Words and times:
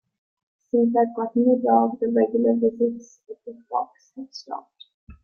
Since 0.71 0.95
I've 0.97 1.15
gotten 1.15 1.43
a 1.43 1.61
dog, 1.61 1.99
the 1.99 2.07
regular 2.11 2.55
visits 2.55 3.19
of 3.29 3.37
the 3.45 3.63
fox 3.69 4.13
have 4.17 4.31
stopped. 4.33 4.85